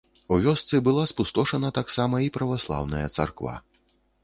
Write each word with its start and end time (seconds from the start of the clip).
У 0.35 0.37
вёсцы 0.45 0.79
была 0.87 1.03
спустошана 1.11 1.69
таксама 1.79 2.23
і 2.29 2.33
праваслаўная 2.39 3.05
царква. 3.21 3.57